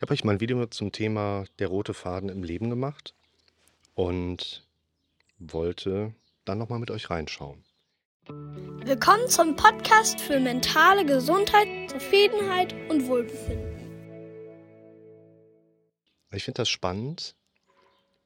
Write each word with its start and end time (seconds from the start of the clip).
Ich 0.00 0.02
habe 0.02 0.14
euch 0.14 0.24
mal 0.24 0.32
ein 0.32 0.40
Video 0.40 0.64
zum 0.64 0.92
Thema 0.92 1.44
der 1.58 1.68
rote 1.68 1.92
Faden 1.92 2.30
im 2.30 2.42
Leben 2.42 2.70
gemacht 2.70 3.12
und 3.94 4.66
wollte 5.38 6.14
dann 6.46 6.56
noch 6.56 6.70
mal 6.70 6.78
mit 6.78 6.90
euch 6.90 7.10
reinschauen. 7.10 7.62
Willkommen 8.26 9.28
zum 9.28 9.56
Podcast 9.56 10.18
für 10.18 10.40
mentale 10.40 11.04
Gesundheit, 11.04 11.90
Zufriedenheit 11.90 12.72
und 12.88 13.08
Wohlbefinden. 13.08 13.76
Ich 16.32 16.44
finde 16.44 16.62
das 16.62 16.70
spannend, 16.70 17.34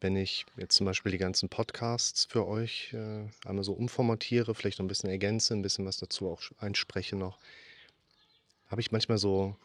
wenn 0.00 0.14
ich 0.14 0.46
jetzt 0.56 0.76
zum 0.76 0.86
Beispiel 0.86 1.10
die 1.10 1.18
ganzen 1.18 1.48
Podcasts 1.48 2.24
für 2.24 2.46
euch 2.46 2.92
äh, 2.92 3.26
einmal 3.44 3.64
so 3.64 3.72
umformatiere, 3.72 4.54
vielleicht 4.54 4.78
noch 4.78 4.84
ein 4.84 4.88
bisschen 4.88 5.10
ergänze, 5.10 5.54
ein 5.54 5.62
bisschen 5.62 5.84
was 5.86 5.96
dazu 5.96 6.30
auch 6.30 6.40
einspreche 6.58 7.16
noch, 7.16 7.36
habe 8.68 8.80
ich 8.80 8.92
manchmal 8.92 9.18
so 9.18 9.56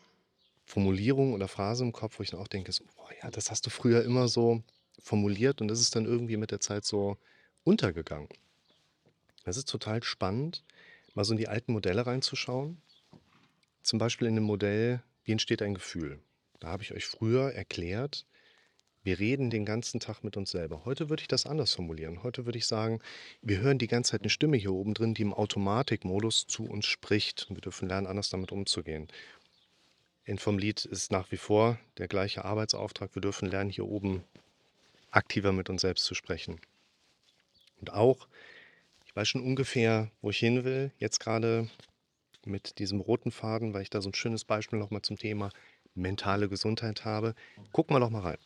Formulierungen 0.69 1.33
oder 1.33 1.47
Phrasen 1.47 1.87
im 1.87 1.93
Kopf, 1.93 2.19
wo 2.19 2.23
ich 2.23 2.29
dann 2.29 2.39
auch 2.39 2.47
denke, 2.47 2.71
so, 2.71 2.83
boah, 2.95 3.09
ja, 3.23 3.31
das 3.31 3.49
hast 3.49 3.65
du 3.65 3.71
früher 3.71 4.03
immer 4.03 4.27
so 4.27 4.61
formuliert 5.01 5.61
und 5.61 5.67
das 5.67 5.81
ist 5.81 5.95
dann 5.95 6.05
irgendwie 6.05 6.37
mit 6.37 6.51
der 6.51 6.59
Zeit 6.59 6.85
so 6.85 7.17
untergegangen. 7.63 8.29
Es 9.45 9.57
ist 9.57 9.67
total 9.67 10.03
spannend, 10.03 10.63
mal 11.15 11.25
so 11.25 11.33
in 11.33 11.39
die 11.39 11.47
alten 11.47 11.73
Modelle 11.73 12.05
reinzuschauen. 12.05 12.79
Zum 13.81 13.97
Beispiel 13.97 14.27
in 14.27 14.35
dem 14.35 14.43
Modell, 14.43 15.01
wie 15.23 15.31
entsteht 15.31 15.63
ein 15.63 15.73
Gefühl? 15.73 16.19
Da 16.59 16.67
habe 16.67 16.83
ich 16.83 16.93
euch 16.93 17.07
früher 17.07 17.51
erklärt, 17.51 18.27
wir 19.01 19.17
reden 19.17 19.49
den 19.49 19.65
ganzen 19.65 19.99
Tag 19.99 20.23
mit 20.23 20.35
uns 20.35 20.51
selber. 20.51 20.83
Heute 20.85 21.09
würde 21.09 21.21
ich 21.21 21.27
das 21.27 21.45
anders 21.45 21.73
formulieren. 21.73 22.21
Heute 22.21 22.45
würde 22.45 22.57
ich 22.57 22.67
sagen, 22.67 22.99
wir 23.41 23.59
hören 23.59 23.79
die 23.79 23.87
ganze 23.87 24.11
Zeit 24.11 24.21
eine 24.21 24.29
Stimme 24.29 24.57
hier 24.57 24.73
oben 24.73 24.93
drin, 24.93 25.13
die 25.13 25.21
im 25.21 25.33
Automatikmodus 25.33 26.47
zu 26.47 26.65
uns 26.65 26.85
spricht. 26.85 27.47
Und 27.49 27.55
wir 27.55 27.61
dürfen 27.61 27.87
lernen, 27.87 28.07
anders 28.07 28.29
damit 28.29 28.51
umzugehen. 28.51 29.07
In 30.29 30.37
vom 30.37 30.59
Lied 30.59 30.85
ist 30.85 31.11
nach 31.11 31.31
wie 31.31 31.37
vor 31.37 31.79
der 31.97 32.07
gleiche 32.07 32.45
Arbeitsauftrag. 32.45 33.15
Wir 33.15 33.21
dürfen 33.23 33.49
lernen, 33.49 33.71
hier 33.71 33.87
oben 33.87 34.23
aktiver 35.09 35.51
mit 35.51 35.71
uns 35.71 35.81
selbst 35.81 36.05
zu 36.05 36.13
sprechen. 36.13 36.61
Und 37.79 37.93
auch, 37.93 38.27
ich 39.07 39.15
weiß 39.15 39.27
schon 39.27 39.41
ungefähr, 39.41 40.11
wo 40.21 40.29
ich 40.29 40.37
hin 40.37 40.63
will, 40.63 40.91
jetzt 40.99 41.17
gerade 41.17 41.67
mit 42.45 42.77
diesem 42.77 42.99
roten 42.99 43.31
Faden, 43.31 43.73
weil 43.73 43.81
ich 43.81 43.89
da 43.89 44.01
so 44.01 44.09
ein 44.09 44.13
schönes 44.13 44.45
Beispiel 44.45 44.77
nochmal 44.77 45.01
zum 45.01 45.17
Thema 45.17 45.49
mentale 45.95 46.47
Gesundheit 46.47 47.05
habe. 47.05 47.33
Gucken 47.71 47.95
wir 47.95 47.99
doch 47.99 48.11
mal 48.11 48.21
rein. 48.21 48.37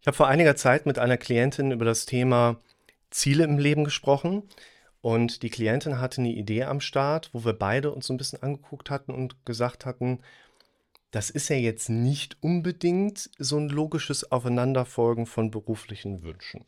Ich 0.00 0.06
habe 0.06 0.16
vor 0.16 0.28
einiger 0.28 0.54
Zeit 0.54 0.86
mit 0.86 1.00
einer 1.00 1.16
Klientin 1.16 1.72
über 1.72 1.84
das 1.84 2.06
Thema 2.06 2.60
Ziele 3.10 3.42
im 3.42 3.58
Leben 3.58 3.82
gesprochen 3.82 4.44
und 5.02 5.42
die 5.42 5.50
Klientin 5.50 5.98
hatte 5.98 6.20
eine 6.20 6.32
Idee 6.32 6.64
am 6.64 6.80
Start, 6.80 7.30
wo 7.32 7.44
wir 7.44 7.54
beide 7.54 7.90
uns 7.92 8.06
so 8.06 8.14
ein 8.14 8.18
bisschen 8.18 8.42
angeguckt 8.42 8.90
hatten 8.90 9.12
und 9.12 9.44
gesagt 9.46 9.86
hatten, 9.86 10.20
das 11.10 11.30
ist 11.30 11.48
ja 11.48 11.56
jetzt 11.56 11.88
nicht 11.88 12.36
unbedingt 12.40 13.30
so 13.38 13.56
ein 13.56 13.68
logisches 13.68 14.30
Aufeinanderfolgen 14.30 15.26
von 15.26 15.50
beruflichen 15.50 16.22
Wünschen. 16.22 16.64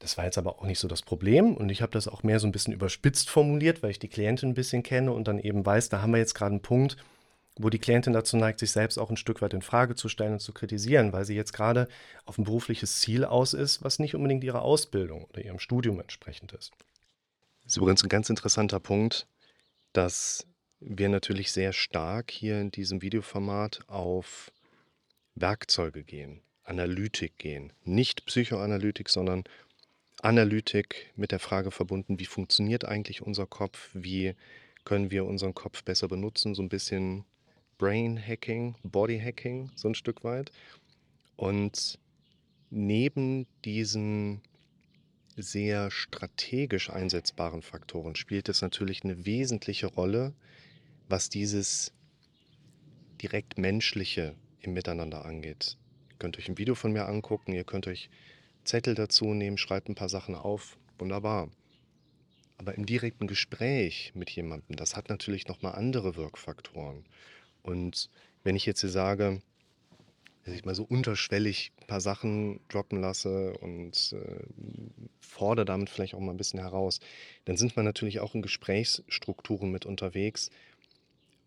Das 0.00 0.16
war 0.16 0.24
jetzt 0.24 0.38
aber 0.38 0.58
auch 0.58 0.64
nicht 0.64 0.78
so 0.78 0.88
das 0.88 1.02
Problem 1.02 1.56
und 1.56 1.68
ich 1.68 1.82
habe 1.82 1.92
das 1.92 2.08
auch 2.08 2.22
mehr 2.22 2.40
so 2.40 2.46
ein 2.46 2.52
bisschen 2.52 2.72
überspitzt 2.72 3.30
formuliert, 3.30 3.82
weil 3.82 3.90
ich 3.90 3.98
die 3.98 4.08
Klientin 4.08 4.50
ein 4.50 4.54
bisschen 4.54 4.82
kenne 4.82 5.12
und 5.12 5.28
dann 5.28 5.38
eben 5.38 5.64
weiß, 5.64 5.90
da 5.90 6.02
haben 6.02 6.12
wir 6.12 6.18
jetzt 6.18 6.34
gerade 6.34 6.52
einen 6.52 6.62
Punkt, 6.62 6.96
wo 7.62 7.70
die 7.70 7.78
Klientin 7.78 8.12
dazu 8.12 8.36
neigt, 8.36 8.58
sich 8.58 8.70
selbst 8.70 8.98
auch 8.98 9.10
ein 9.10 9.16
Stück 9.16 9.42
weit 9.42 9.54
in 9.54 9.62
Frage 9.62 9.94
zu 9.94 10.08
stellen 10.08 10.34
und 10.34 10.40
zu 10.40 10.52
kritisieren, 10.52 11.12
weil 11.12 11.24
sie 11.24 11.34
jetzt 11.34 11.52
gerade 11.52 11.88
auf 12.24 12.38
ein 12.38 12.44
berufliches 12.44 13.00
Ziel 13.00 13.24
aus 13.24 13.52
ist, 13.52 13.84
was 13.84 13.98
nicht 13.98 14.14
unbedingt 14.14 14.44
ihrer 14.44 14.62
Ausbildung 14.62 15.24
oder 15.24 15.44
ihrem 15.44 15.58
Studium 15.58 16.00
entsprechend 16.00 16.52
ist. 16.52 16.72
Das 17.62 17.72
ist 17.72 17.76
übrigens 17.76 18.02
ein 18.02 18.08
ganz 18.08 18.30
interessanter 18.30 18.80
Punkt, 18.80 19.26
dass 19.92 20.46
wir 20.80 21.08
natürlich 21.08 21.52
sehr 21.52 21.72
stark 21.72 22.30
hier 22.30 22.60
in 22.60 22.70
diesem 22.70 23.02
Videoformat 23.02 23.80
auf 23.86 24.50
Werkzeuge 25.34 26.02
gehen, 26.02 26.40
Analytik 26.64 27.36
gehen. 27.36 27.72
Nicht 27.84 28.24
Psychoanalytik, 28.26 29.08
sondern 29.10 29.44
Analytik 30.22 31.12
mit 31.16 31.32
der 31.32 31.38
Frage 31.38 31.70
verbunden, 31.70 32.18
wie 32.18 32.26
funktioniert 32.26 32.84
eigentlich 32.84 33.22
unser 33.22 33.46
Kopf, 33.46 33.90
wie 33.92 34.34
können 34.84 35.10
wir 35.10 35.26
unseren 35.26 35.54
Kopf 35.54 35.84
besser 35.84 36.08
benutzen, 36.08 36.54
so 36.54 36.62
ein 36.62 36.68
bisschen 36.68 37.24
Brain 37.80 38.18
Hacking, 38.18 38.74
Body 38.82 39.18
Hacking, 39.18 39.70
so 39.74 39.88
ein 39.88 39.94
Stück 39.94 40.22
weit. 40.22 40.52
Und 41.36 41.98
neben 42.68 43.46
diesen 43.64 44.42
sehr 45.34 45.90
strategisch 45.90 46.90
einsetzbaren 46.90 47.62
Faktoren 47.62 48.16
spielt 48.16 48.50
es 48.50 48.60
natürlich 48.60 49.02
eine 49.02 49.24
wesentliche 49.24 49.86
Rolle, 49.86 50.34
was 51.08 51.30
dieses 51.30 51.94
direkt 53.22 53.56
menschliche 53.56 54.34
im 54.60 54.74
Miteinander 54.74 55.24
angeht. 55.24 55.78
Ihr 56.10 56.16
könnt 56.18 56.36
euch 56.36 56.50
ein 56.50 56.58
Video 56.58 56.74
von 56.74 56.92
mir 56.92 57.06
angucken, 57.06 57.54
ihr 57.54 57.64
könnt 57.64 57.86
euch 57.86 58.10
Zettel 58.62 58.94
dazu 58.94 59.32
nehmen, 59.32 59.56
schreibt 59.56 59.88
ein 59.88 59.94
paar 59.94 60.10
Sachen 60.10 60.34
auf, 60.34 60.76
wunderbar. 60.98 61.48
Aber 62.58 62.74
im 62.74 62.84
direkten 62.84 63.26
Gespräch 63.26 64.12
mit 64.14 64.28
jemandem, 64.28 64.76
das 64.76 64.96
hat 64.96 65.08
natürlich 65.08 65.48
nochmal 65.48 65.76
andere 65.76 66.16
Wirkfaktoren. 66.16 67.06
Und 67.62 68.08
wenn 68.42 68.56
ich 68.56 68.66
jetzt 68.66 68.80
hier 68.80 68.90
sage, 68.90 69.42
dass 70.44 70.54
ich 70.54 70.64
mal 70.64 70.74
so 70.74 70.84
unterschwellig 70.84 71.72
ein 71.80 71.86
paar 71.86 72.00
Sachen 72.00 72.60
droppen 72.68 73.00
lasse 73.00 73.52
und 73.58 74.14
äh, 74.14 74.44
fordere 75.20 75.66
damit 75.66 75.90
vielleicht 75.90 76.14
auch 76.14 76.20
mal 76.20 76.32
ein 76.32 76.38
bisschen 76.38 76.60
heraus, 76.60 77.00
dann 77.44 77.56
sind 77.56 77.76
wir 77.76 77.82
natürlich 77.82 78.20
auch 78.20 78.34
in 78.34 78.42
Gesprächsstrukturen 78.42 79.70
mit 79.70 79.86
unterwegs, 79.86 80.50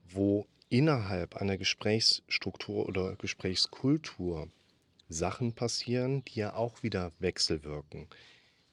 wo 0.10 0.46
innerhalb 0.70 1.36
einer 1.36 1.58
Gesprächsstruktur 1.58 2.88
oder 2.88 3.16
Gesprächskultur 3.16 4.48
Sachen 5.10 5.54
passieren, 5.54 6.24
die 6.26 6.40
ja 6.40 6.56
auch 6.56 6.84
wieder 6.84 7.12
wechselwirken. 7.20 8.08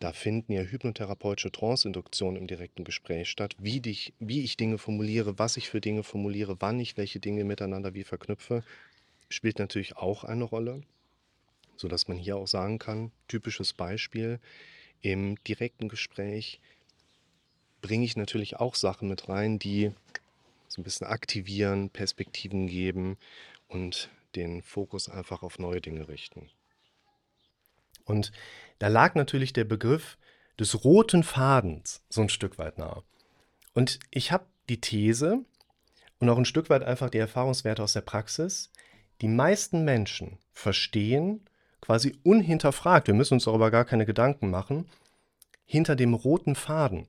Da 0.01 0.15
finden 0.15 0.53
ja 0.53 0.63
hypnotherapeutische 0.63 1.53
Trance-Induktionen 1.53 2.41
im 2.41 2.47
direkten 2.47 2.85
Gespräch 2.85 3.29
statt, 3.29 3.55
wie, 3.59 3.81
dich, 3.81 4.15
wie 4.19 4.43
ich 4.43 4.57
Dinge 4.57 4.79
formuliere, 4.79 5.39
was 5.39 5.59
ich 5.59 5.69
für 5.69 5.83
Dinge 5.83 6.03
formuliere, 6.03 6.57
wann 6.61 6.81
ich 6.81 6.97
welche 6.97 7.21
Dinge 7.21 7.45
miteinander 7.45 7.93
wie 7.93 8.05
verknüpfe, 8.05 8.65
spielt 9.29 9.59
natürlich 9.59 9.99
auch 9.99 10.25
eine 10.25 10.45
Rolle, 10.45 10.81
sodass 11.77 12.09
man 12.09 12.17
hier 12.17 12.39
auch 12.39 12.49
sagen 12.49 12.79
kann, 12.79 13.13
typisches 13.29 13.75
Beispiel, 13.75 14.41
im 15.03 15.37
direkten 15.45 15.91
Gespräch 15.91 16.61
bringe 17.83 18.07
ich 18.07 18.17
natürlich 18.17 18.57
auch 18.57 18.77
Sachen 18.77 19.07
mit 19.07 19.29
rein, 19.29 19.59
die 19.59 19.93
so 20.69 20.81
ein 20.81 20.85
bisschen 20.85 21.09
aktivieren, 21.09 21.91
Perspektiven 21.91 22.69
geben 22.69 23.19
und 23.69 24.09
den 24.35 24.63
Fokus 24.63 25.11
einfach 25.11 25.43
auf 25.43 25.59
neue 25.59 25.83
Dinge 25.83 26.09
richten. 26.09 26.49
Und 28.11 28.33
da 28.81 28.89
lag 28.89 29.15
natürlich 29.15 29.53
der 29.53 29.65
Begriff 29.65 30.19
des 30.59 30.85
roten 30.85 31.23
Fadens 31.23 32.03
so 32.09 32.21
ein 32.21 32.29
Stück 32.29 32.59
weit 32.59 32.77
nahe. 32.77 33.05
Und 33.73 34.01
ich 34.11 34.33
habe 34.33 34.47
die 34.69 34.81
These 34.81 35.45
und 36.19 36.29
auch 36.29 36.37
ein 36.37 36.45
Stück 36.45 36.71
weit 36.71 36.83
einfach 36.83 37.09
die 37.09 37.19
Erfahrungswerte 37.19 37.83
aus 37.83 37.93
der 37.93 38.01
Praxis, 38.01 38.71
die 39.21 39.29
meisten 39.29 39.85
Menschen 39.85 40.39
verstehen, 40.53 41.47
quasi 41.81 42.19
unhinterfragt, 42.25 43.07
wir 43.07 43.15
müssen 43.15 43.35
uns 43.35 43.45
darüber 43.45 43.71
gar 43.71 43.85
keine 43.85 44.07
Gedanken 44.07 44.51
machen, 44.51 44.87
hinter 45.65 45.95
dem 45.95 46.15
roten 46.15 46.57
Faden 46.57 47.07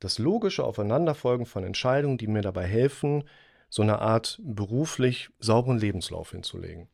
das 0.00 0.18
logische 0.18 0.64
Aufeinanderfolgen 0.64 1.46
von 1.46 1.62
Entscheidungen, 1.62 2.18
die 2.18 2.26
mir 2.26 2.42
dabei 2.42 2.66
helfen, 2.66 3.22
so 3.70 3.82
eine 3.82 4.00
Art 4.00 4.40
beruflich 4.42 5.30
sauberen 5.38 5.78
Lebenslauf 5.78 6.32
hinzulegen. 6.32 6.88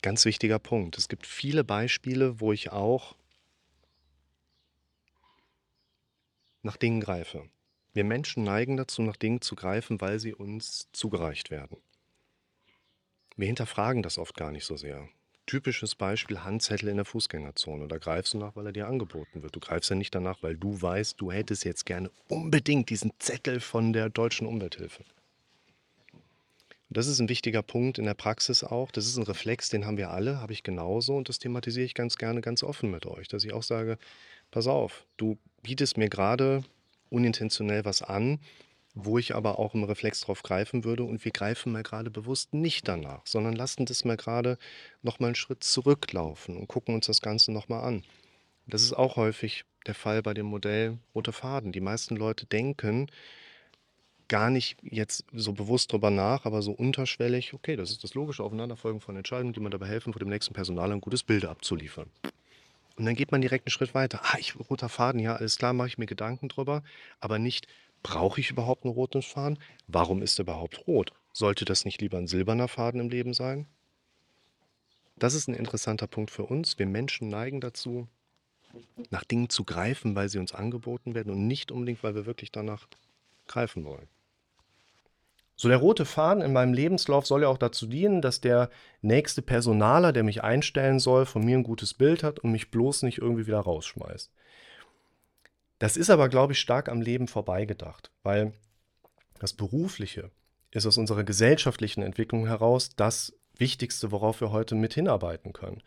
Ganz 0.00 0.24
wichtiger 0.24 0.58
Punkt. 0.58 0.96
Es 0.96 1.08
gibt 1.08 1.26
viele 1.26 1.64
Beispiele, 1.64 2.40
wo 2.40 2.52
ich 2.52 2.70
auch 2.70 3.16
nach 6.62 6.76
Dingen 6.76 7.00
greife. 7.00 7.48
Wir 7.94 8.04
Menschen 8.04 8.44
neigen 8.44 8.76
dazu, 8.76 9.02
nach 9.02 9.16
Dingen 9.16 9.40
zu 9.40 9.56
greifen, 9.56 10.00
weil 10.00 10.20
sie 10.20 10.34
uns 10.34 10.88
zugereicht 10.92 11.50
werden. 11.50 11.78
Wir 13.36 13.46
hinterfragen 13.46 14.02
das 14.02 14.18
oft 14.18 14.36
gar 14.36 14.52
nicht 14.52 14.64
so 14.64 14.76
sehr. 14.76 15.08
Typisches 15.46 15.94
Beispiel 15.94 16.44
Handzettel 16.44 16.90
in 16.90 16.96
der 16.96 17.06
Fußgängerzone. 17.06 17.88
Da 17.88 17.98
greifst 17.98 18.34
du 18.34 18.38
nach, 18.38 18.54
weil 18.54 18.66
er 18.66 18.72
dir 18.72 18.86
angeboten 18.86 19.42
wird. 19.42 19.56
Du 19.56 19.60
greifst 19.60 19.90
ja 19.90 19.96
nicht 19.96 20.14
danach, 20.14 20.42
weil 20.42 20.56
du 20.56 20.80
weißt, 20.80 21.20
du 21.20 21.32
hättest 21.32 21.64
jetzt 21.64 21.86
gerne 21.86 22.10
unbedingt 22.28 22.90
diesen 22.90 23.12
Zettel 23.18 23.60
von 23.60 23.92
der 23.92 24.10
deutschen 24.10 24.46
Umwelthilfe. 24.46 25.04
Das 26.90 27.06
ist 27.06 27.20
ein 27.20 27.28
wichtiger 27.28 27.62
Punkt 27.62 27.98
in 27.98 28.06
der 28.06 28.14
Praxis 28.14 28.64
auch. 28.64 28.90
Das 28.90 29.06
ist 29.06 29.18
ein 29.18 29.24
Reflex, 29.24 29.68
den 29.68 29.84
haben 29.84 29.98
wir 29.98 30.10
alle, 30.10 30.40
habe 30.40 30.52
ich 30.52 30.62
genauso 30.62 31.16
und 31.16 31.28
das 31.28 31.38
thematisiere 31.38 31.84
ich 31.84 31.94
ganz 31.94 32.16
gerne 32.16 32.40
ganz 32.40 32.62
offen 32.62 32.90
mit 32.90 33.04
euch, 33.04 33.28
dass 33.28 33.44
ich 33.44 33.52
auch 33.52 33.62
sage, 33.62 33.98
pass 34.50 34.66
auf, 34.66 35.04
du 35.18 35.38
bietest 35.62 35.98
mir 35.98 36.08
gerade 36.08 36.64
unintentionell 37.10 37.84
was 37.84 38.02
an, 38.02 38.38
wo 38.94 39.18
ich 39.18 39.34
aber 39.34 39.58
auch 39.58 39.74
im 39.74 39.84
Reflex 39.84 40.22
drauf 40.22 40.42
greifen 40.42 40.82
würde 40.84 41.04
und 41.04 41.24
wir 41.24 41.32
greifen 41.32 41.72
mal 41.72 41.82
gerade 41.82 42.10
bewusst 42.10 42.54
nicht 42.54 42.88
danach, 42.88 43.26
sondern 43.26 43.54
lassen 43.54 43.84
das 43.84 44.04
mal 44.04 44.16
gerade 44.16 44.58
nochmal 45.02 45.28
einen 45.28 45.34
Schritt 45.34 45.62
zurücklaufen 45.62 46.56
und 46.56 46.68
gucken 46.68 46.94
uns 46.94 47.06
das 47.06 47.20
Ganze 47.20 47.52
nochmal 47.52 47.84
an. 47.84 48.02
Das 48.66 48.82
ist 48.82 48.94
auch 48.94 49.16
häufig 49.16 49.64
der 49.86 49.94
Fall 49.94 50.22
bei 50.22 50.34
dem 50.34 50.46
Modell 50.46 50.98
Rote 51.14 51.32
Faden. 51.32 51.72
Die 51.72 51.80
meisten 51.80 52.16
Leute 52.16 52.46
denken, 52.46 53.10
gar 54.28 54.50
nicht 54.50 54.76
jetzt 54.82 55.24
so 55.32 55.52
bewusst 55.52 55.92
drüber 55.92 56.10
nach, 56.10 56.44
aber 56.44 56.62
so 56.62 56.72
unterschwellig, 56.72 57.54
okay, 57.54 57.76
das 57.76 57.90
ist 57.90 58.04
das 58.04 58.14
logische 58.14 58.42
Aufeinanderfolgen 58.42 59.00
von 59.00 59.16
Entscheidungen, 59.16 59.52
die 59.52 59.60
mir 59.60 59.70
dabei 59.70 59.86
helfen, 59.86 60.12
vor 60.12 60.20
dem 60.20 60.28
nächsten 60.28 60.54
Personal 60.54 60.92
ein 60.92 61.00
gutes 61.00 61.22
Bild 61.22 61.44
abzuliefern. 61.44 62.10
Und 62.96 63.04
dann 63.04 63.14
geht 63.14 63.32
man 63.32 63.40
direkt 63.40 63.66
einen 63.66 63.70
Schritt 63.70 63.94
weiter. 63.94 64.20
Ah, 64.24 64.36
ich 64.38 64.56
roter 64.58 64.88
Faden, 64.88 65.20
ja, 65.20 65.36
alles 65.36 65.56
klar, 65.56 65.72
mache 65.72 65.88
ich 65.88 65.98
mir 65.98 66.06
Gedanken 66.06 66.48
drüber, 66.48 66.82
aber 67.20 67.38
nicht, 67.38 67.68
brauche 68.02 68.40
ich 68.40 68.50
überhaupt 68.50 68.84
einen 68.84 68.94
roten 68.94 69.22
Faden? 69.22 69.58
Warum 69.86 70.22
ist 70.22 70.38
er 70.38 70.44
überhaupt 70.44 70.86
rot? 70.86 71.12
Sollte 71.32 71.64
das 71.64 71.84
nicht 71.84 72.00
lieber 72.00 72.18
ein 72.18 72.26
silberner 72.26 72.68
Faden 72.68 73.00
im 73.00 73.08
Leben 73.08 73.34
sein? 73.34 73.66
Das 75.16 75.34
ist 75.34 75.48
ein 75.48 75.54
interessanter 75.54 76.06
Punkt 76.06 76.30
für 76.30 76.44
uns. 76.44 76.78
Wir 76.78 76.86
Menschen 76.86 77.28
neigen 77.28 77.60
dazu, 77.60 78.08
nach 79.10 79.24
Dingen 79.24 79.48
zu 79.48 79.64
greifen, 79.64 80.14
weil 80.14 80.28
sie 80.28 80.38
uns 80.38 80.52
angeboten 80.52 81.14
werden 81.14 81.32
und 81.32 81.46
nicht 81.46 81.72
unbedingt, 81.72 82.02
weil 82.02 82.14
wir 82.14 82.26
wirklich 82.26 82.52
danach 82.52 82.86
greifen 83.46 83.84
wollen. 83.84 84.08
So 85.60 85.66
der 85.66 85.78
rote 85.78 86.04
Faden 86.04 86.40
in 86.40 86.52
meinem 86.52 86.72
Lebenslauf 86.72 87.26
soll 87.26 87.42
ja 87.42 87.48
auch 87.48 87.58
dazu 87.58 87.88
dienen, 87.88 88.22
dass 88.22 88.40
der 88.40 88.70
nächste 89.02 89.42
Personaler, 89.42 90.12
der 90.12 90.22
mich 90.22 90.44
einstellen 90.44 91.00
soll, 91.00 91.26
von 91.26 91.44
mir 91.44 91.58
ein 91.58 91.64
gutes 91.64 91.94
Bild 91.94 92.22
hat 92.22 92.38
und 92.38 92.52
mich 92.52 92.70
bloß 92.70 93.02
nicht 93.02 93.18
irgendwie 93.18 93.48
wieder 93.48 93.58
rausschmeißt. 93.58 94.30
Das 95.80 95.96
ist 95.96 96.10
aber, 96.10 96.28
glaube 96.28 96.52
ich, 96.52 96.60
stark 96.60 96.88
am 96.88 97.00
Leben 97.00 97.26
vorbeigedacht, 97.26 98.12
weil 98.22 98.52
das 99.40 99.52
Berufliche 99.52 100.30
ist 100.70 100.86
aus 100.86 100.96
unserer 100.96 101.24
gesellschaftlichen 101.24 102.02
Entwicklung 102.02 102.46
heraus 102.46 102.90
das 102.94 103.32
Wichtigste, 103.56 104.12
worauf 104.12 104.40
wir 104.40 104.52
heute 104.52 104.76
mit 104.76 104.94
hinarbeiten 104.94 105.52
können. 105.52 105.82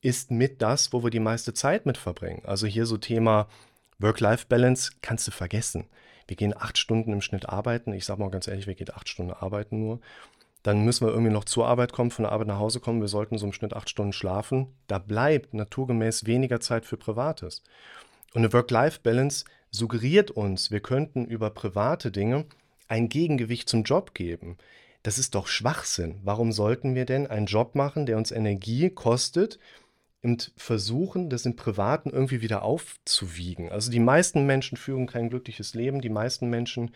Ist 0.00 0.32
mit 0.32 0.60
das, 0.60 0.92
wo 0.92 1.04
wir 1.04 1.10
die 1.10 1.20
meiste 1.20 1.54
Zeit 1.54 1.86
mit 1.86 1.98
verbringen. 1.98 2.42
Also 2.46 2.66
hier 2.66 2.84
so 2.84 2.96
Thema 2.96 3.46
Work-Life-Balance 4.00 4.94
kannst 5.02 5.28
du 5.28 5.30
vergessen 5.30 5.86
wir 6.26 6.36
gehen 6.36 6.54
acht 6.56 6.78
Stunden 6.78 7.12
im 7.12 7.20
Schnitt 7.20 7.48
arbeiten. 7.48 7.92
Ich 7.92 8.04
sage 8.04 8.20
mal 8.20 8.30
ganz 8.30 8.48
ehrlich, 8.48 8.66
wir 8.66 8.74
gehen 8.74 8.90
acht 8.94 9.08
Stunden 9.08 9.32
arbeiten 9.32 9.80
nur. 9.80 10.00
Dann 10.62 10.84
müssen 10.84 11.06
wir 11.06 11.12
irgendwie 11.12 11.32
noch 11.32 11.44
zur 11.44 11.66
Arbeit 11.66 11.92
kommen, 11.92 12.10
von 12.10 12.22
der 12.22 12.32
Arbeit 12.32 12.48
nach 12.48 12.58
Hause 12.58 12.80
kommen. 12.80 13.02
Wir 13.02 13.08
sollten 13.08 13.36
so 13.36 13.46
im 13.46 13.52
Schnitt 13.52 13.74
acht 13.74 13.90
Stunden 13.90 14.14
schlafen. 14.14 14.68
Da 14.86 14.98
bleibt 14.98 15.52
naturgemäß 15.52 16.24
weniger 16.24 16.60
Zeit 16.60 16.86
für 16.86 16.96
Privates. 16.96 17.62
Und 18.32 18.40
eine 18.40 18.52
Work-Life-Balance 18.52 19.44
suggeriert 19.70 20.30
uns, 20.30 20.70
wir 20.70 20.80
könnten 20.80 21.24
über 21.26 21.50
private 21.50 22.10
Dinge 22.10 22.46
ein 22.88 23.08
Gegengewicht 23.08 23.68
zum 23.68 23.82
Job 23.82 24.14
geben. 24.14 24.56
Das 25.02 25.18
ist 25.18 25.34
doch 25.34 25.48
Schwachsinn. 25.48 26.20
Warum 26.24 26.50
sollten 26.50 26.94
wir 26.94 27.04
denn 27.04 27.26
einen 27.26 27.46
Job 27.46 27.74
machen, 27.74 28.06
der 28.06 28.16
uns 28.16 28.30
Energie 28.30 28.88
kostet, 28.88 29.58
und 30.24 30.52
versuchen, 30.56 31.28
das 31.28 31.44
im 31.44 31.54
Privaten 31.54 32.08
irgendwie 32.08 32.40
wieder 32.40 32.62
aufzuwiegen. 32.62 33.70
Also 33.70 33.90
die 33.90 34.00
meisten 34.00 34.46
Menschen 34.46 34.78
führen 34.78 35.06
kein 35.06 35.28
glückliches 35.28 35.74
Leben, 35.74 36.00
die 36.00 36.08
meisten 36.08 36.48
Menschen 36.48 36.94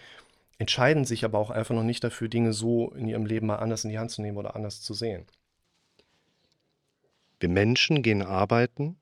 entscheiden 0.56 1.04
sich 1.04 1.26
aber 1.26 1.38
auch 1.38 1.50
einfach 1.50 1.74
noch 1.74 1.82
nicht 1.82 2.02
dafür, 2.02 2.28
Dinge 2.28 2.54
so 2.54 2.90
in 2.92 3.06
ihrem 3.06 3.26
Leben 3.26 3.46
mal 3.46 3.56
anders 3.56 3.84
in 3.84 3.90
die 3.90 3.98
Hand 3.98 4.10
zu 4.10 4.22
nehmen 4.22 4.38
oder 4.38 4.56
anders 4.56 4.80
zu 4.80 4.94
sehen. 4.94 5.26
Wir 7.38 7.50
Menschen 7.50 8.02
gehen 8.02 8.22
arbeiten, 8.22 8.96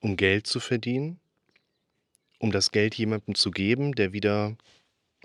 um 0.00 0.16
Geld 0.16 0.46
zu 0.46 0.60
verdienen, 0.60 1.18
um 2.38 2.52
das 2.52 2.70
Geld 2.70 2.94
jemandem 2.94 3.34
zu 3.34 3.50
geben, 3.50 3.96
der 3.96 4.12
wieder 4.12 4.56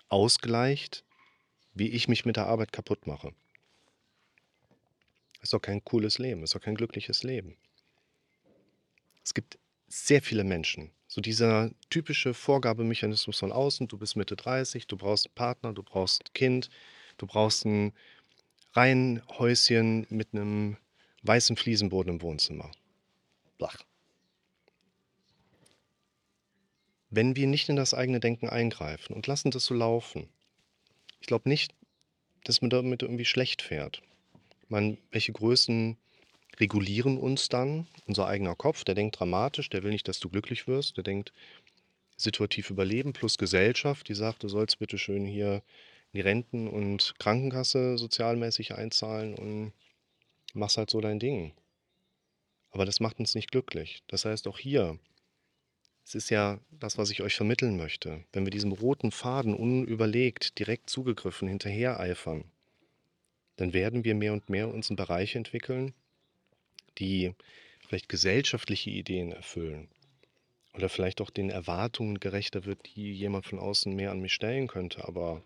ausgleicht, 0.10 1.06
wie 1.76 1.90
ich 1.90 2.08
mich 2.08 2.26
mit 2.26 2.38
der 2.38 2.48
Arbeit 2.48 2.74
kaputt 2.74 3.06
mache. 3.06 3.34
Das 5.36 5.44
ist 5.44 5.54
doch 5.54 5.62
kein 5.62 5.84
cooles 5.84 6.18
Leben, 6.18 6.42
das 6.42 6.50
ist 6.50 6.56
doch 6.56 6.66
kein 6.66 6.76
glückliches 6.76 7.22
Leben. 7.22 7.56
Es 9.24 9.34
gibt 9.34 9.60
sehr 9.88 10.22
viele 10.22 10.44
Menschen. 10.44 10.92
So 11.08 11.20
dieser 11.22 11.72
typische 11.90 12.34
Vorgabemechanismus 12.34 13.40
von 13.40 13.52
außen, 13.52 13.88
du 13.88 13.98
bist 13.98 14.16
Mitte 14.16 14.36
30, 14.36 14.88
du 14.88 14.96
brauchst 14.98 15.28
einen 15.28 15.36
Partner, 15.36 15.74
du 15.74 15.84
brauchst 15.84 16.24
ein 16.24 16.34
Kind, 16.34 16.70
du 17.18 17.28
brauchst 17.28 17.66
ein 17.66 17.94
Reihenhäuschen 18.74 20.08
mit 20.10 20.34
einem 20.34 20.78
weißen 21.24 21.58
Fliesenboden 21.58 22.14
im 22.14 22.22
Wohnzimmer. 22.22 22.72
Blach. 23.58 23.84
Wenn 27.10 27.36
wir 27.36 27.48
nicht 27.48 27.68
in 27.68 27.76
das 27.76 27.94
eigene 27.94 28.22
Denken 28.22 28.48
eingreifen 28.48 29.14
und 29.14 29.28
lassen 29.28 29.52
das 29.52 29.66
so 29.66 29.74
laufen, 29.74 30.30
ich 31.20 31.28
glaube 31.28 31.50
nicht, 31.50 31.76
dass 32.46 32.62
man 32.62 32.70
damit 32.70 33.04
irgendwie 33.04 33.26
schlecht 33.26 33.62
fährt. 33.62 34.02
Meine, 34.70 34.98
welche 35.12 35.34
Größen 35.34 35.98
regulieren 36.60 37.18
uns 37.18 37.50
dann, 37.50 37.88
unser 38.08 38.28
eigener 38.28 38.56
Kopf, 38.56 38.84
der 38.84 38.96
denkt 38.96 39.20
dramatisch, 39.20 39.70
der 39.70 39.84
will 39.84 39.92
nicht, 39.92 40.08
dass 40.08 40.20
du 40.20 40.30
glücklich 40.30 40.68
wirst, 40.68 40.98
der 40.98 41.04
denkt 41.04 41.34
situativ 42.18 42.70
überleben 42.70 43.14
plus 43.14 43.38
Gesellschaft, 43.38 44.08
die 44.08 44.14
sagt, 44.14 44.44
du 44.44 44.48
sollst 44.48 44.80
bitte 44.80 44.98
schön 44.98 45.26
hier 45.26 45.64
in 46.12 46.18
die 46.18 46.22
Renten- 46.22 46.68
und 46.68 47.16
Krankenkasse 47.20 47.98
sozialmäßig 47.98 48.76
einzahlen 48.76 49.34
und 49.34 49.74
machst 50.54 50.78
halt 50.78 50.90
so 50.90 51.02
dein 51.02 51.20
Ding. 51.20 51.54
Aber 52.72 52.86
das 52.86 53.00
macht 53.00 53.20
uns 53.20 53.36
nicht 53.36 53.52
glücklich. 53.52 54.04
Das 54.08 54.26
heißt, 54.26 54.48
auch 54.48 54.60
hier, 54.60 55.00
es 56.06 56.16
ist 56.16 56.30
ja 56.30 56.60
das, 56.72 56.98
was 56.98 57.10
ich 57.10 57.22
euch 57.22 57.36
vermitteln 57.36 57.78
möchte. 57.78 58.24
Wenn 58.34 58.46
wir 58.46 58.52
diesem 58.52 58.72
roten 58.72 59.12
Faden 59.12 59.54
unüberlegt, 59.54 60.60
direkt 60.60 60.90
zugegriffen, 60.90 61.48
hinterher 61.48 62.00
eifern, 62.00 62.46
dann 63.58 63.74
werden 63.74 64.04
wir 64.04 64.16
mehr 64.16 64.34
und 64.34 64.50
mehr 64.50 64.70
uns 64.70 64.90
in 64.90 64.96
Bereiche 64.96 65.38
entwickeln, 65.38 65.94
die 66.98 67.34
vielleicht 67.88 68.10
gesellschaftliche 68.10 68.90
Ideen 68.90 69.32
erfüllen 69.32 69.90
oder 70.74 70.90
vielleicht 70.90 71.22
auch 71.22 71.30
den 71.30 71.50
Erwartungen 71.50 72.20
gerechter 72.20 72.66
wird, 72.66 72.96
die 72.96 73.12
jemand 73.14 73.46
von 73.46 73.60
außen 73.60 73.94
mehr 73.94 74.12
an 74.12 74.22
mich 74.22 74.34
stellen 74.34 74.68
könnte. 74.68 75.06
Aber 75.08 75.42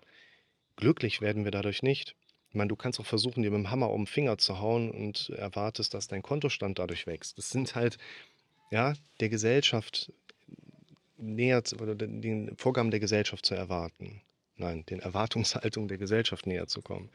glücklich 0.75 1.21
werden 1.21 1.43
wir 1.43 1.51
dadurch 1.51 1.81
nicht. 1.81 2.15
Ich 2.49 2.55
meine, 2.55 2.69
du 2.69 2.75
kannst 2.75 2.99
auch 2.99 3.05
versuchen, 3.05 3.43
dir 3.43 3.51
mit 3.51 3.59
dem 3.59 3.71
Hammer 3.71 3.89
um 3.89 4.01
den 4.01 4.07
Finger 4.07 4.37
zu 4.37 4.59
hauen 4.59 4.91
und 4.91 5.29
erwartest, 5.29 5.93
dass 5.93 6.07
dein 6.07 6.21
Kontostand 6.21 6.79
dadurch 6.79 7.07
wächst. 7.07 7.37
Das 7.37 7.49
sind 7.49 7.75
halt, 7.75 7.97
ja, 8.71 8.93
der 9.19 9.29
Gesellschaft 9.29 10.13
näher 11.17 11.61
oder 11.81 11.95
den 11.95 12.55
Vorgaben 12.57 12.91
der 12.91 12.99
Gesellschaft 12.99 13.45
zu 13.45 13.55
erwarten. 13.55 14.21
Nein, 14.57 14.85
den 14.85 14.99
Erwartungshaltungen 14.99 15.89
der 15.89 15.97
Gesellschaft 15.97 16.47
näher 16.47 16.67
zu 16.67 16.81
kommen. 16.81 17.09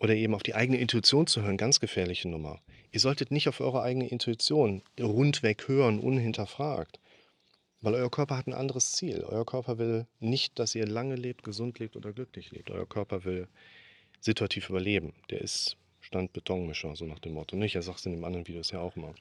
Oder 0.00 0.14
eben 0.14 0.34
auf 0.34 0.42
die 0.42 0.54
eigene 0.54 0.78
Intuition 0.78 1.26
zu 1.26 1.42
hören, 1.42 1.58
ganz 1.58 1.78
gefährliche 1.78 2.28
Nummer. 2.28 2.58
Ihr 2.90 3.00
solltet 3.00 3.30
nicht 3.30 3.48
auf 3.48 3.60
eure 3.60 3.82
eigene 3.82 4.08
Intuition 4.08 4.82
rundweg 4.98 5.68
hören, 5.68 6.00
unhinterfragt. 6.00 6.98
Weil 7.82 7.94
euer 7.94 8.10
Körper 8.10 8.36
hat 8.36 8.46
ein 8.46 8.54
anderes 8.54 8.92
Ziel. 8.92 9.24
Euer 9.24 9.46
Körper 9.46 9.78
will 9.78 10.06
nicht, 10.18 10.58
dass 10.58 10.74
ihr 10.74 10.86
lange 10.86 11.16
lebt, 11.16 11.44
gesund 11.44 11.78
lebt 11.78 11.96
oder 11.96 12.12
glücklich 12.12 12.50
lebt. 12.50 12.70
Euer 12.70 12.88
Körper 12.88 13.24
will 13.24 13.46
situativ 14.20 14.70
überleben. 14.70 15.12
Der 15.30 15.42
ist 15.42 15.76
Stand 16.00 16.32
Betonmischer, 16.32 16.96
so 16.96 17.04
nach 17.04 17.18
dem 17.18 17.34
Motto. 17.34 17.56
Nicht, 17.56 17.74
er 17.74 17.82
sagt 17.82 18.00
es 18.00 18.06
in 18.06 18.12
dem 18.12 18.24
anderen 18.24 18.48
Videos 18.48 18.70
ja 18.70 18.80
auch 18.80 18.96
immer. 18.96 19.14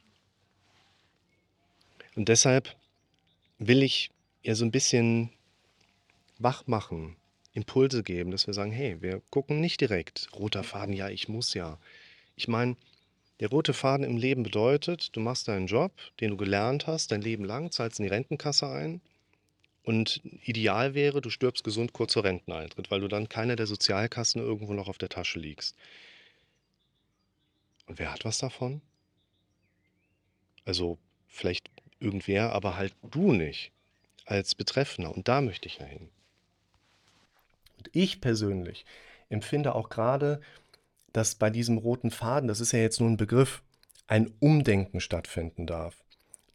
Und 2.15 2.29
deshalb 2.29 2.75
will 3.59 3.83
ich 3.83 4.12
ja 4.43 4.55
so 4.55 4.65
ein 4.65 4.71
bisschen 4.71 5.29
wach 6.38 6.67
machen, 6.67 7.15
Impulse 7.59 8.03
geben, 8.03 8.31
dass 8.31 8.47
wir 8.47 8.53
sagen, 8.53 8.71
hey, 8.71 9.01
wir 9.01 9.21
gucken 9.29 9.59
nicht 9.61 9.81
direkt, 9.81 10.29
roter 10.33 10.63
Faden, 10.63 10.93
ja, 10.93 11.09
ich 11.09 11.27
muss 11.27 11.53
ja. 11.53 11.77
Ich 12.35 12.47
meine, 12.47 12.75
der 13.39 13.49
rote 13.49 13.73
Faden 13.73 14.05
im 14.05 14.17
Leben 14.17 14.43
bedeutet, 14.43 15.15
du 15.15 15.19
machst 15.19 15.47
deinen 15.47 15.67
Job, 15.67 15.91
den 16.19 16.31
du 16.31 16.37
gelernt 16.37 16.87
hast, 16.87 17.11
dein 17.11 17.21
Leben 17.21 17.45
lang, 17.45 17.71
zahlst 17.71 17.99
in 17.99 18.03
die 18.03 18.09
Rentenkasse 18.09 18.67
ein 18.67 19.01
und 19.83 20.21
ideal 20.45 20.93
wäre, 20.93 21.21
du 21.21 21.29
stirbst 21.29 21.63
gesund 21.63 21.93
kurz 21.93 22.13
vor 22.13 22.23
Renteneintritt, 22.23 22.91
weil 22.91 23.01
du 23.01 23.07
dann 23.07 23.29
keiner 23.29 23.55
der 23.55 23.67
Sozialkassen 23.67 24.41
irgendwo 24.41 24.73
noch 24.73 24.87
auf 24.87 24.97
der 24.97 25.09
Tasche 25.09 25.39
liegst. 25.39 25.75
Und 27.87 27.97
wer 27.97 28.11
hat 28.11 28.25
was 28.25 28.37
davon? 28.37 28.81
Also 30.65 30.99
vielleicht 31.27 31.69
irgendwer, 31.99 32.53
aber 32.53 32.75
halt 32.77 32.93
du 33.01 33.33
nicht 33.33 33.71
als 34.25 34.53
Betreffender. 34.53 35.13
Und 35.15 35.27
da 35.27 35.41
möchte 35.41 35.67
ich 35.67 35.79
ja 35.79 35.85
hin. 35.85 36.09
Und 37.79 37.89
ich 37.93 38.21
persönlich 38.21 38.86
empfinde 39.29 39.74
auch 39.74 39.89
gerade, 39.89 40.41
dass 41.13 41.36
bei 41.36 41.50
diesem 41.50 41.77
roten 41.77 42.12
Faden, 42.12 42.48
das 42.48 42.59
ist 42.59 42.74
ja 42.74 42.79
jetzt 42.79 43.00
nur 43.00 43.09
ein 43.09 43.17
Begriff, 43.17 43.63
ein 44.05 44.31
Umdenken 44.39 45.00
stattfinden 45.00 45.65
darf. 45.65 46.03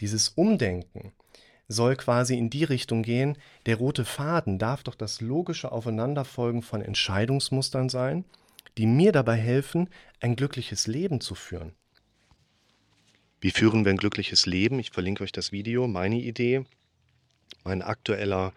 Dieses 0.01 0.29
Umdenken 0.29 1.13
soll 1.67 1.97
quasi 1.97 2.37
in 2.37 2.51
die 2.51 2.65
Richtung 2.65 3.03
gehen, 3.03 3.39
der 3.65 3.77
rote 3.77 4.05
Faden 4.05 4.59
darf 4.59 4.83
doch 4.83 4.95
das 4.95 5.23
logische 5.23 5.73
Aufeinanderfolgen 5.73 6.61
von 6.61 6.83
Entscheidungsmustern 6.83 7.89
sein, 7.89 8.27
die 8.77 8.87
mir 8.87 9.13
dabei 9.13 9.37
helfen, 9.37 9.89
ein 10.21 10.37
glückliches 10.37 10.87
Leben 10.87 11.23
zu 11.23 11.35
führen. 11.35 11.73
Wie 13.41 13.51
führen 13.51 13.85
wir 13.87 13.93
ein 13.93 13.99
glückliches 13.99 14.45
Leben? 14.45 14.79
Ich 14.79 14.91
verlinke 14.91 15.25
euch 15.25 15.33
das 15.33 15.53
Video, 15.53 15.87
meine 15.89 16.21
Idee, 16.21 16.65
mein 17.63 17.81
aktueller 17.81 18.53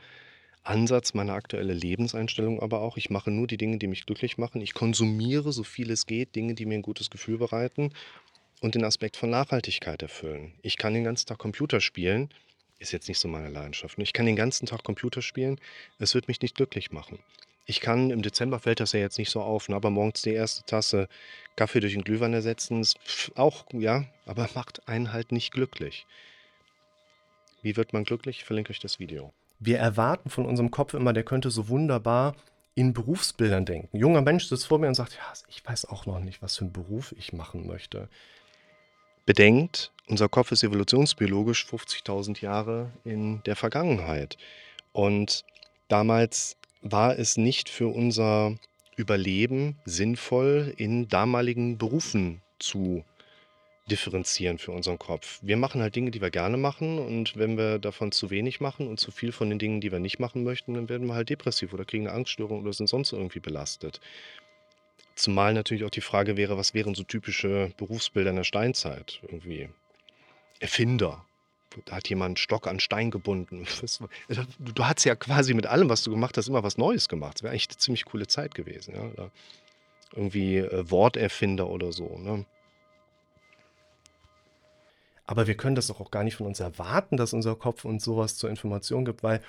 Ansatz, 0.68 1.14
meine 1.14 1.34
aktuelle 1.34 1.74
Lebenseinstellung 1.74 2.62
aber 2.62 2.82
auch. 2.82 2.98
Ich 2.98 3.10
mache 3.10 3.32
nur 3.32 3.48
die 3.48 3.58
Dinge, 3.58 3.78
die 3.78 3.88
mich 3.88 4.06
glücklich 4.06 4.38
machen. 4.38 4.62
Ich 4.62 4.74
konsumiere, 4.74 5.52
so 5.52 5.64
viel 5.64 5.90
es 5.92 6.06
geht, 6.06 6.36
Dinge, 6.36 6.56
die 6.56 6.66
mir 6.66 6.76
ein 6.76 6.82
gutes 6.82 7.10
Gefühl 7.10 7.38
bereiten 7.38 7.94
und 8.62 8.76
den 8.76 8.84
Aspekt 8.84 9.18
von 9.18 9.30
Nachhaltigkeit 9.30 10.02
erfüllen. 10.02 10.54
Ich 10.62 10.78
kann 10.78 10.94
den 10.94 11.04
ganzen 11.04 11.28
Tag 11.28 11.38
Computer 11.38 11.80
spielen, 11.80 12.30
ist 12.80 12.92
jetzt 12.92 13.08
nicht 13.08 13.20
so 13.20 13.28
meine 13.28 13.50
Leidenschaft. 13.50 13.98
Ich 14.00 14.14
kann 14.14 14.26
den 14.26 14.36
ganzen 14.36 14.66
Tag 14.66 14.84
Computer 14.84 15.22
spielen, 15.22 15.60
es 16.00 16.16
wird 16.16 16.28
mich 16.28 16.42
nicht 16.42 16.56
glücklich 16.56 16.92
machen. 16.92 17.20
Ich 17.66 17.82
kann, 17.82 18.12
im 18.12 18.22
Dezember 18.22 18.60
fällt 18.60 18.80
das 18.80 18.94
ja 18.94 19.00
jetzt 19.00 19.18
nicht 19.18 19.30
so 19.30 19.42
auf, 19.42 19.68
ne, 19.70 19.76
aber 19.76 19.90
morgens 19.90 20.22
die 20.22 20.34
erste 20.34 20.64
Tasse 20.66 21.10
Kaffee 21.56 21.82
durch 21.82 21.96
'n 21.96 22.04
Glühwein 22.04 22.34
ersetzen, 22.34 22.82
ist 22.82 22.98
auch 23.36 23.66
ja, 23.74 24.06
aber 24.26 24.50
macht 24.56 24.88
einen 24.88 25.14
halt 25.14 25.32
nicht 25.32 25.52
glücklich. 25.52 26.06
Wie 27.62 27.76
wird 27.76 27.94
man 27.94 28.04
glücklich? 28.04 28.40
Ich 28.40 28.46
verlinke 28.46 28.72
euch 28.72 28.80
das 28.80 29.00
Video. 29.00 29.34
Wir 29.60 29.80
erwarten 29.80 30.30
von 30.30 30.46
unserem 30.46 30.72
Kopf 30.72 30.94
immer, 30.94 31.14
der 31.14 31.24
könnte 31.24 31.50
so 31.50 31.70
wunderbar 31.70 32.36
in 32.76 32.94
Berufsbildern 32.94 33.66
denken. 33.66 33.90
Ein 33.92 34.00
junger 34.00 34.22
Mensch 34.22 34.46
sitzt 34.46 34.68
vor 34.68 34.78
mir 34.78 34.88
und 34.88 34.94
sagt, 34.94 35.14
ja, 35.14 35.34
ich 35.50 35.66
weiß 35.66 35.86
auch 35.86 36.06
noch 36.06 36.20
nicht, 36.20 36.42
was 36.42 36.58
für 36.58 36.66
einen 36.66 36.74
Beruf 36.74 37.14
ich 37.18 37.34
machen 37.34 37.66
möchte. 37.66 38.08
Bedenkt, 39.26 39.92
unser 40.08 40.30
Kopf 40.30 40.52
ist 40.52 40.64
evolutionsbiologisch 40.64 41.66
50.000 41.66 42.42
Jahre 42.42 42.92
in 43.04 43.42
der 43.44 43.56
Vergangenheit. 43.56 44.38
Und 44.94 45.44
damals 45.88 46.56
war 46.82 47.18
es 47.18 47.36
nicht 47.36 47.68
für 47.68 47.88
unser 47.88 48.56
Überleben 48.96 49.78
sinnvoll, 49.86 50.74
in 50.78 51.08
damaligen 51.08 51.78
Berufen 51.78 52.42
zu 52.60 53.04
differenzieren 53.88 54.58
für 54.58 54.72
unseren 54.72 55.00
Kopf. 55.00 55.40
Wir 55.42 55.58
machen 55.58 55.82
halt 55.82 55.96
Dinge, 55.96 56.12
die 56.12 56.22
wir 56.22 56.30
gerne 56.30 56.58
machen 56.58 57.00
und 57.00 57.38
wenn 57.38 57.58
wir 57.58 57.80
davon 57.80 58.12
zu 58.12 58.30
wenig 58.30 58.60
machen 58.60 58.88
und 58.88 59.00
zu 59.00 59.12
viel 59.12 59.32
von 59.32 59.50
den 59.50 59.60
Dingen, 59.60 59.82
die 59.82 59.92
wir 59.92 60.00
nicht 60.00 60.20
machen 60.20 60.44
möchten, 60.44 60.74
dann 60.74 60.90
werden 60.90 61.08
wir 61.08 61.16
halt 61.16 61.30
depressiv 61.30 61.74
oder 61.74 61.86
kriegen 61.86 62.08
eine 62.08 62.16
Angststörung 62.16 62.62
oder 62.62 62.74
sind 62.74 62.88
sonst 62.88 63.14
irgendwie 63.14 63.40
belastet. 63.40 64.02
Zumal 65.16 65.54
natürlich 65.54 65.84
auch 65.84 65.90
die 65.90 66.02
Frage 66.02 66.38
wäre, 66.38 66.58
was 66.58 66.74
wären 66.74 66.94
so 66.94 67.04
typische 67.04 67.72
Berufsbilder 67.78 68.30
in 68.30 68.36
der 68.36 68.44
Steinzeit? 68.44 69.20
Irgendwie 69.24 69.70
Erfinder. 70.60 71.26
Da 71.86 71.96
hat 71.96 72.10
jemand 72.10 72.30
einen 72.30 72.38
Stock 72.38 72.68
an 72.68 72.80
Stein 72.80 73.12
gebunden. 73.12 73.66
Du, 74.60 74.72
du 74.74 74.86
hast 74.86 75.04
ja 75.06 75.16
quasi 75.16 75.54
mit 75.54 75.66
allem, 75.66 75.90
was 75.90 76.04
du 76.04 76.12
gemacht 76.12 76.38
hast, 76.38 76.48
immer 76.48 76.64
was 76.64 76.78
Neues 76.78 77.10
gemacht. 77.10 77.36
Das 77.36 77.44
wäre 77.44 77.52
eigentlich 77.52 77.70
eine 77.70 77.78
ziemlich 77.78 78.06
coole 78.06 78.28
Zeit 78.28 78.54
gewesen. 78.54 78.96
Ja? 78.96 79.30
Irgendwie 80.14 80.58
äh, 80.58 80.90
Worterfinder 80.90 81.68
oder 81.68 81.92
so. 81.92 82.18
Ne? 82.18 82.46
Aber 85.28 85.46
wir 85.46 85.56
können 85.56 85.76
das 85.76 85.88
doch 85.88 86.00
auch 86.00 86.10
gar 86.10 86.24
nicht 86.24 86.38
von 86.38 86.48
uns 86.48 86.60
erwarten, 86.60 87.18
dass 87.18 87.34
unser 87.34 87.56
Kopf 87.56 87.86
uns 87.86 88.04
sowas 88.04 88.38
zur 88.38 88.50
Information 88.50 89.06
gibt, 89.06 89.24
weil 89.24 89.42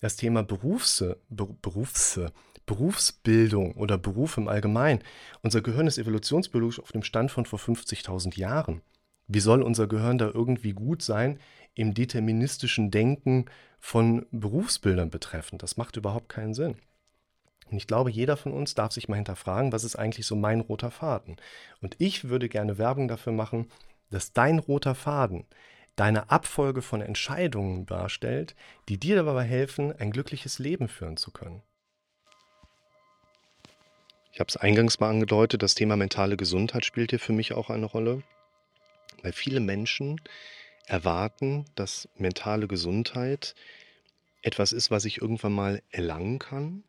das 0.00 0.16
Thema 0.16 0.42
Berufse, 0.42 1.18
Ber 1.28 1.48
Berufse, 1.60 2.32
Berufsbildung 2.66 3.74
oder 3.74 3.98
Beruf 3.98 4.36
im 4.36 4.48
Allgemeinen, 4.48 5.02
unser 5.42 5.60
Gehirn 5.60 5.86
ist 5.86 5.98
evolutionsbiologisch 5.98 6.80
auf 6.80 6.92
dem 6.92 7.02
Stand 7.02 7.30
von 7.30 7.44
vor 7.44 7.58
50.000 7.58 8.38
Jahren. 8.38 8.82
Wie 9.26 9.40
soll 9.40 9.62
unser 9.62 9.86
Gehirn 9.86 10.18
da 10.18 10.26
irgendwie 10.26 10.72
gut 10.72 11.02
sein 11.02 11.38
im 11.74 11.94
deterministischen 11.94 12.90
Denken 12.90 13.46
von 13.78 14.26
Berufsbildern 14.30 15.10
betreffend? 15.10 15.62
Das 15.62 15.76
macht 15.76 15.96
überhaupt 15.96 16.28
keinen 16.28 16.54
Sinn. 16.54 16.76
Und 17.70 17.76
ich 17.76 17.86
glaube, 17.86 18.10
jeder 18.10 18.38
von 18.38 18.52
uns 18.52 18.74
darf 18.74 18.92
sich 18.92 19.08
mal 19.08 19.16
hinterfragen, 19.16 19.72
was 19.72 19.84
ist 19.84 19.96
eigentlich 19.96 20.26
so 20.26 20.36
mein 20.36 20.60
roter 20.60 20.90
Faden? 20.90 21.36
Und 21.82 21.96
ich 21.98 22.28
würde 22.28 22.48
gerne 22.48 22.78
Werbung 22.78 23.08
dafür 23.08 23.32
machen, 23.32 23.66
dass 24.10 24.32
dein 24.32 24.58
roter 24.58 24.94
Faden 24.94 25.46
deine 25.98 26.30
Abfolge 26.30 26.80
von 26.80 27.00
Entscheidungen 27.00 27.84
darstellt, 27.84 28.54
die 28.88 28.98
dir 28.98 29.16
dabei 29.16 29.42
helfen, 29.42 29.92
ein 29.92 30.12
glückliches 30.12 30.58
Leben 30.60 30.88
führen 30.88 31.16
zu 31.16 31.32
können. 31.32 31.62
Ich 34.32 34.38
habe 34.38 34.48
es 34.48 34.56
eingangs 34.56 35.00
mal 35.00 35.10
angedeutet, 35.10 35.62
das 35.62 35.74
Thema 35.74 35.96
mentale 35.96 36.36
Gesundheit 36.36 36.84
spielt 36.84 37.10
hier 37.10 37.18
für 37.18 37.32
mich 37.32 37.52
auch 37.52 37.70
eine 37.70 37.86
Rolle, 37.86 38.22
weil 39.22 39.32
viele 39.32 39.58
Menschen 39.58 40.20
erwarten, 40.86 41.64
dass 41.74 42.08
mentale 42.16 42.68
Gesundheit 42.68 43.56
etwas 44.42 44.72
ist, 44.72 44.92
was 44.92 45.04
ich 45.04 45.20
irgendwann 45.20 45.52
mal 45.52 45.82
erlangen 45.90 46.38
kann 46.38 46.84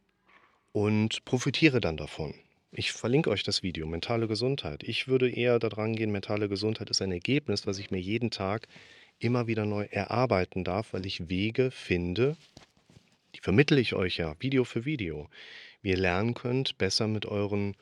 und 0.71 1.25
profitiere 1.25 1.81
dann 1.81 1.97
davon. 1.97 2.35
Ich 2.71 2.91
verlinke 2.91 3.31
euch 3.31 3.41
das 3.41 3.63
Video, 3.63 3.87
mentale 3.87 4.27
Gesundheit. 4.27 4.83
Ich 4.83 5.07
würde 5.07 5.29
eher 5.29 5.57
daran 5.57 5.95
gehen, 5.95 6.11
mentale 6.11 6.47
Gesundheit 6.47 6.91
ist 6.91 7.01
ein 7.01 7.11
Ergebnis, 7.11 7.65
was 7.65 7.79
ich 7.79 7.89
mir 7.89 7.99
jeden 7.99 8.29
Tag 8.29 8.67
immer 9.17 9.47
wieder 9.47 9.65
neu 9.65 9.85
erarbeiten 9.89 10.63
darf, 10.63 10.93
weil 10.93 11.07
ich 11.07 11.29
Wege 11.29 11.71
finde, 11.71 12.37
die 13.35 13.39
vermittle 13.39 13.79
ich 13.79 13.95
euch 13.95 14.17
ja, 14.17 14.35
Video 14.39 14.65
für 14.65 14.85
Video, 14.85 15.29
wie 15.81 15.89
ihr 15.89 15.97
lernen 15.97 16.35
könnt, 16.35 16.77
besser 16.77 17.07
mit 17.07 17.25
euren 17.25 17.75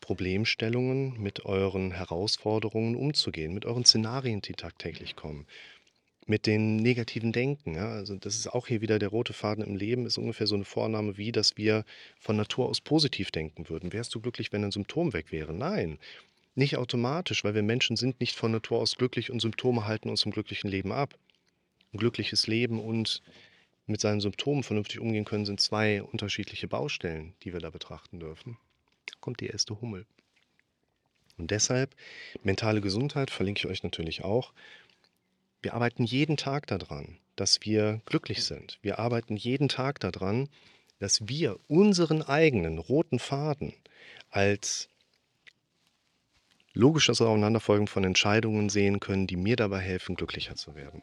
Problemstellungen, 0.00 1.22
mit 1.22 1.44
euren 1.46 1.92
Herausforderungen 1.92 2.96
umzugehen, 2.96 3.54
mit 3.54 3.64
euren 3.64 3.84
Szenarien, 3.84 4.42
die 4.42 4.54
tagtäglich 4.54 5.14
kommen 5.14 5.46
mit 6.26 6.46
den 6.46 6.76
negativen 6.76 7.32
Denken. 7.32 7.74
Ja? 7.74 7.88
Also 7.88 8.16
das 8.16 8.36
ist 8.36 8.48
auch 8.48 8.66
hier 8.66 8.80
wieder 8.80 8.98
der 8.98 9.08
rote 9.08 9.32
Faden 9.32 9.64
im 9.64 9.76
Leben, 9.76 10.06
ist 10.06 10.18
ungefähr 10.18 10.46
so 10.46 10.54
eine 10.54 10.64
Vornahme 10.64 11.16
wie, 11.16 11.32
dass 11.32 11.56
wir 11.56 11.84
von 12.18 12.36
Natur 12.36 12.68
aus 12.68 12.80
positiv 12.80 13.30
denken 13.30 13.68
würden. 13.68 13.92
Wärst 13.92 14.14
du 14.14 14.20
glücklich, 14.20 14.52
wenn 14.52 14.64
ein 14.64 14.72
Symptom 14.72 15.12
weg 15.12 15.32
wäre? 15.32 15.52
Nein, 15.52 15.98
nicht 16.54 16.76
automatisch, 16.76 17.44
weil 17.44 17.54
wir 17.54 17.62
Menschen 17.62 17.96
sind 17.96 18.20
nicht 18.20 18.36
von 18.36 18.52
Natur 18.52 18.78
aus 18.78 18.96
glücklich 18.96 19.30
und 19.30 19.40
Symptome 19.40 19.86
halten 19.86 20.08
uns 20.08 20.24
im 20.24 20.30
glücklichen 20.30 20.70
Leben 20.70 20.92
ab. 20.92 21.14
Ein 21.92 21.98
glückliches 21.98 22.46
Leben 22.46 22.80
und 22.80 23.22
mit 23.86 24.00
seinen 24.00 24.20
Symptomen 24.20 24.62
vernünftig 24.62 25.00
umgehen 25.00 25.24
können, 25.24 25.44
sind 25.44 25.60
zwei 25.60 26.02
unterschiedliche 26.02 26.68
Baustellen, 26.68 27.34
die 27.42 27.52
wir 27.52 27.60
da 27.60 27.70
betrachten 27.70 28.18
dürfen. 28.20 28.56
Da 29.06 29.14
kommt 29.20 29.40
die 29.40 29.46
erste 29.46 29.80
Hummel. 29.80 30.06
Und 31.36 31.50
deshalb, 31.50 31.94
mentale 32.44 32.80
Gesundheit 32.80 33.30
verlinke 33.30 33.60
ich 33.60 33.66
euch 33.66 33.82
natürlich 33.82 34.22
auch. 34.22 34.52
Wir 35.64 35.72
arbeiten 35.72 36.04
jeden 36.04 36.36
Tag 36.36 36.66
daran, 36.66 37.16
dass 37.36 37.62
wir 37.62 38.02
glücklich 38.04 38.44
sind. 38.44 38.78
Wir 38.82 38.98
arbeiten 38.98 39.34
jeden 39.34 39.70
Tag 39.70 39.98
daran, 39.98 40.50
dass 40.98 41.26
wir 41.26 41.58
unseren 41.68 42.20
eigenen 42.20 42.78
roten 42.78 43.18
Faden 43.18 43.72
als 44.28 44.90
logisches 46.74 47.22
Aufeinanderfolgen 47.22 47.86
von 47.86 48.04
Entscheidungen 48.04 48.68
sehen 48.68 49.00
können, 49.00 49.26
die 49.26 49.36
mir 49.36 49.56
dabei 49.56 49.80
helfen, 49.80 50.16
glücklicher 50.16 50.54
zu 50.54 50.74
werden. 50.74 51.02